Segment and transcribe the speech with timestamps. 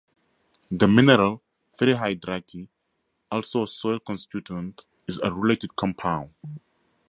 [0.71, 1.43] The mineral
[1.77, 2.67] ferrihydrite,
[3.31, 6.33] also a soil constituent, is a related compound.